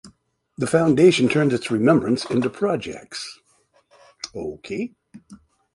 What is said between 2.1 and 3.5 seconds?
into projects.